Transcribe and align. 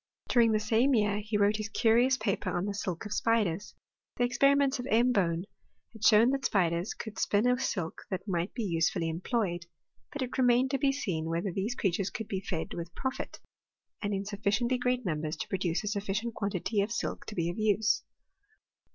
tmOBT 0.31 0.33
in 0.33 0.33
CHEMISTRt. 0.33 0.33
375 0.33 0.33
During 0.33 0.51
the 0.51 0.67
same 0.67 0.95
year, 0.95 1.19
he 1.19 1.37
wrote 1.37 1.57
his 1.57 1.69
curious 1.69 2.17
paper 2.17 2.49
on 2.57 2.65
the 2.65 2.73
silk 2.73 3.05
of 3.05 3.13
spiders* 3.13 3.75
The 4.17 4.23
experiments 4.23 4.79
of 4.79 4.87
M. 4.89 5.11
Bohn 5.11 5.45
had 5.93 6.03
shown 6.03 6.31
that 6.31 6.43
spiders 6.43 6.95
could 6.95 7.19
spin 7.19 7.45
a 7.47 7.59
silk 7.59 8.01
that 8.09 8.27
might 8.27 8.51
he 8.55 8.63
usefully 8.63 9.09
employed. 9.09 9.67
But 10.11 10.23
it 10.23 10.39
remained 10.39 10.71
to 10.71 10.79
be 10.79 10.91
seen 10.91 11.25
whether 11.29 11.51
these 11.51 11.75
creatures 11.75 12.09
could 12.09 12.27
be 12.27 12.41
fed 12.41 12.73
with 12.73 12.95
profit, 12.95 13.41
and 14.01 14.11
in 14.11 14.25
sufficiently 14.25 14.79
great 14.79 15.05
numbers 15.05 15.35
to 15.37 15.47
produce 15.47 15.83
a 15.83 15.87
sufficient 15.87 16.33
quantity 16.33 16.81
of 16.81 16.91
silk 16.91 17.27
to 17.27 17.35
be 17.35 17.51
of 17.51 17.59
use. 17.59 18.01